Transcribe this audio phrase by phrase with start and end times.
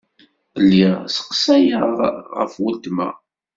[0.63, 1.87] Lliɣ sseqsayeɣ
[2.37, 3.09] ɣef weltma.